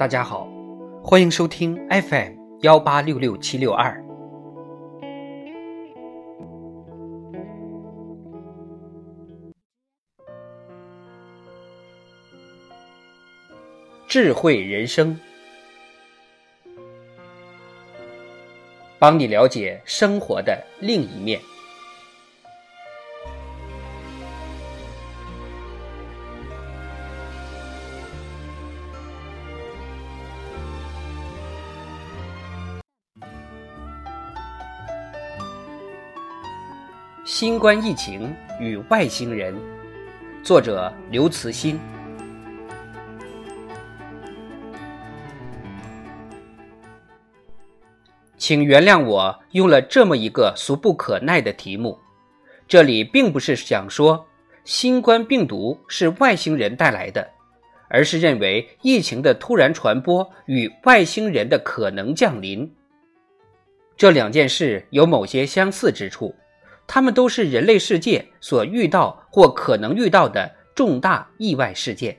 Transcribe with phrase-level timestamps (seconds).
[0.00, 0.48] 大家好，
[1.04, 4.02] 欢迎收听 FM 幺八六六七六二。
[14.08, 15.20] 智慧人生，
[18.98, 21.38] 帮你了解生活的另一面。
[37.32, 39.54] 新冠疫情与外星人，
[40.42, 41.78] 作者刘慈欣。
[48.36, 51.96] 请原谅我用了这么一个俗不可耐的题目。
[52.66, 54.26] 这里并不是想说
[54.64, 57.30] 新冠病毒是外星人带来的，
[57.88, 62.68] 而是认为疫情的突然传播与外星人的可能降临
[63.96, 66.34] 这两件事有某些相似之处。
[66.92, 72.16] 他们都是人类世界所遇到或可能遇到的重大意外事件。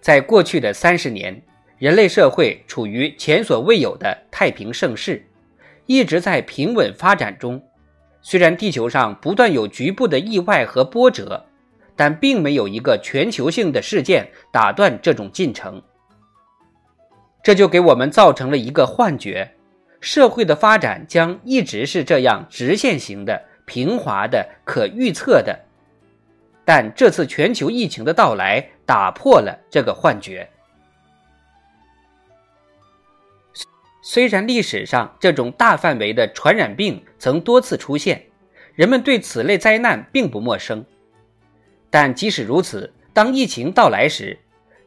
[0.00, 1.38] 在过去的三十年，
[1.76, 5.22] 人类社会处于前所未有的太平盛世，
[5.84, 7.62] 一直在平稳发展中。
[8.22, 11.44] 虽然地球上不断有局部的意外和波折，
[11.94, 15.82] 但并没有一个全球性的事件打断这种进程。
[17.42, 19.56] 这就给我们造成了一个幻觉。
[20.04, 25.58] 社会的发展将一直是这样直线型的、平滑的、可预测的，
[26.62, 30.46] 但这次全球疫情的到来打破了这个幻觉。
[34.02, 38.26] 虽然历史上这种大范围的传染病曾多次出现，
[38.74, 40.84] 人们对此类灾难并不陌生，
[41.88, 44.38] 但即使如此，当疫情到来时，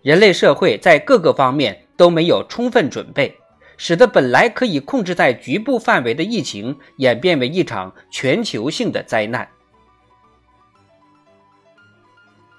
[0.03, 3.35] 人类社会在各个方面都没有充分准备。
[3.77, 9.47] 使得本来可以控制在局部范围的疫情演变为一场全球性的灾难。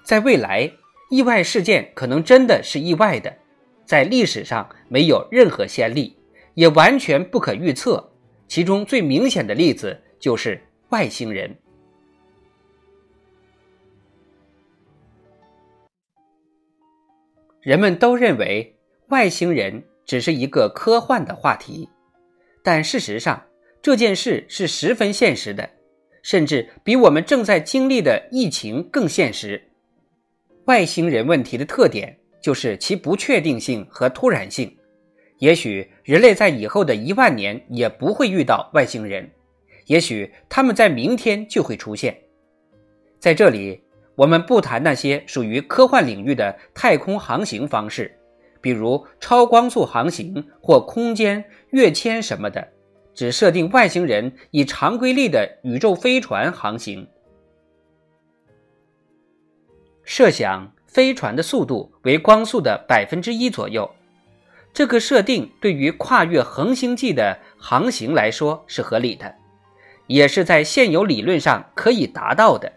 [0.05, 0.73] 在未来，
[1.11, 3.37] 意外事件可能真的是意外的，
[3.85, 6.17] 在历史上没有任何先例，
[6.55, 8.11] 也完全不可预测。
[8.47, 11.55] 其中最明显的例子就是外星人。
[17.61, 18.79] 人们都认为
[19.09, 19.85] 外星人。
[20.09, 21.87] 只是一个科幻的话题，
[22.65, 23.41] 但事实上
[23.83, 25.69] 这件事是十分现实的，
[26.23, 29.63] 甚至比我们正在经历的疫情更现实。
[30.65, 34.75] 外星人问题的特点就是其不确定性和突然性。
[35.41, 39.31] 也许人类在以后的一万年也不会遇到外星人，
[39.87, 42.19] 也许他们在明天就会出现。
[43.21, 43.81] 在这里，
[44.17, 48.18] 我们不谈那些属于科幻领域的太空航行方式。
[48.61, 52.69] 比如超光速航行或空间跃迁什么的，
[53.15, 57.07] 只设定外星人以常规力的宇宙飞船航行。
[60.03, 63.89] 设想飞船的速度为光速的百分之一左右，
[64.73, 69.35] 这个设定对于跨越恒星际的航行来说是合理的，
[70.07, 72.73] 也是在现有理论上可以达到的。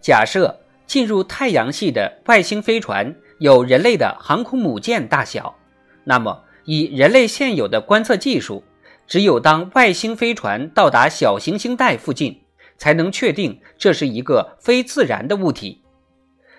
[0.00, 3.14] 假设进入太阳系的外星飞船。
[3.40, 5.56] 有人类的航空母舰大小，
[6.04, 8.62] 那么以人类现有的观测技术，
[9.06, 12.42] 只有当外星飞船到达小行星带附近，
[12.76, 15.82] 才能确定这是一个非自然的物体。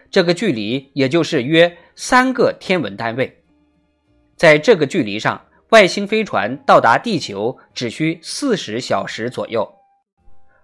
[0.10, 3.44] 这个距离也就是约三个天文单位，
[4.36, 5.40] 在这个距离上，
[5.70, 9.72] 外星飞船到达地球只需四十小时左右，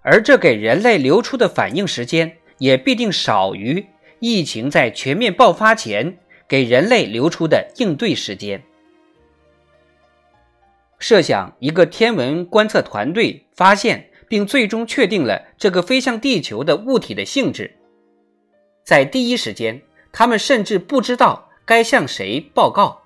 [0.01, 3.85] 而这给人类留出的反应时间也必定少于。
[4.19, 6.17] 疫情在全面爆发前
[6.47, 8.63] 给人类留出的应对时间。
[11.00, 17.75] 设想一个天文观测团队发现并最终确定了这个飞向地球的物体的性质，
[18.83, 19.81] 在第一时间，
[20.12, 23.03] 他们甚至不知道该向谁报告。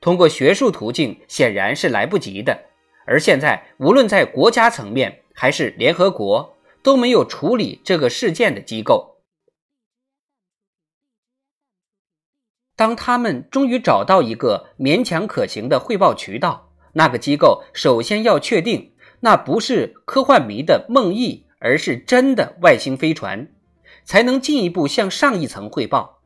[0.00, 2.58] 通过学术途径显然是来不及的。
[3.06, 9.13] 而现在，无论在国家层面还是联合国，都没有处理这个事件的机构。
[12.76, 23.48] 当他们终于找到一个勉强可行的汇报渠道，那个机构首先要确定那不是科幻迷的梦呓，而是真的外星飞船，
[24.04, 26.20] 才能进一步向上一层汇报。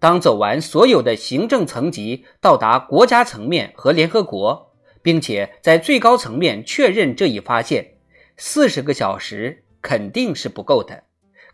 [0.00, 7.94] 当走完所有的行政层级，到达国家层面和联合国，并且在最高层面确认这一发现，
[8.36, 11.04] 四十个小时肯定是不够的，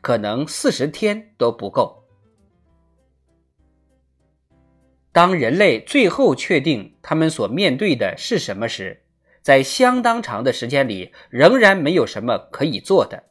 [0.00, 2.00] 可能四十天都不够。
[5.12, 9.02] 当人类最后确定他们所面对的是什么时，
[9.42, 13.24] 在相当长的时间里，仍然没有什么可以做的。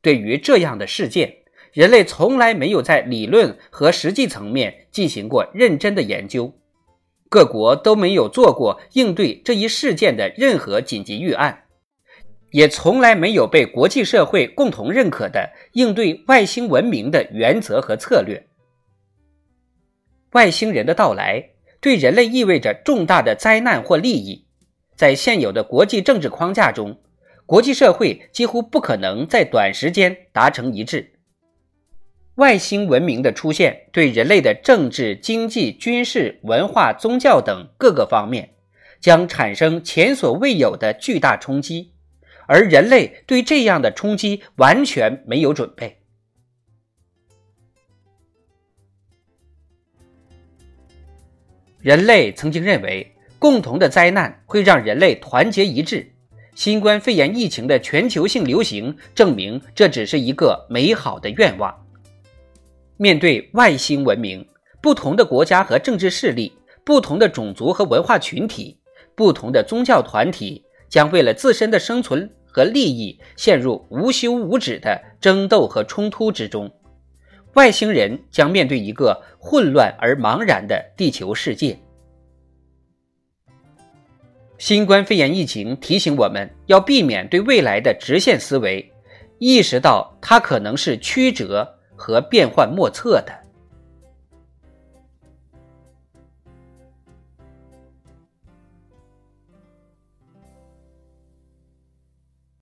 [0.00, 1.36] 对于这样的事件，
[1.72, 6.52] 人类从来没有在理论和实际层面进行过认真的研究，
[7.28, 11.64] 各国都没有做过应对这一事件的任何紧急预案，
[12.50, 18.46] 也从来没有被国际社会共同认可的应对外星文明的原则和策略。
[20.32, 21.50] 外星人的到来
[21.80, 24.46] 对人类意味着重大的灾难或利益，
[24.94, 27.00] 在现有的国际政治框架中，
[27.44, 31.12] 国际社会几乎不可能在短时间达成一致。
[32.36, 38.54] 外星文明的出现对人类的政治、经济、军事、文化、宗教等各个方面
[39.00, 41.92] 将产生前所未有的巨大冲击，
[42.46, 45.98] 而人类对这样的冲击完全没有准备。
[51.82, 56.08] 人类曾经认为，共同的灾难会让人类团结一致。
[56.54, 61.74] 新冠肺炎疫情的全球性流行证明，这只是一个美好的愿望。
[62.98, 64.46] 面对外星文明，
[64.80, 66.52] 不同的国家和政治势力、
[66.84, 68.78] 不同的种族和文化群体、
[69.16, 76.70] 不同的宗教团体，将为了自身的生存和利益，陷入无休无止的争斗和冲突之中。
[77.54, 81.78] 外星人将面对一个混乱而茫然的地球世界。
[84.58, 88.92] 新冠肺炎疫情提醒我们要避免对未来的直线思维，
[89.38, 93.41] 意识到它可能是曲折和变幻莫测的。